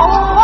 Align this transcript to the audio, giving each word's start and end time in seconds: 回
回 0.00 0.39